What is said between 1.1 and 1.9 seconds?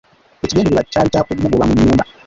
kya kumugoba mu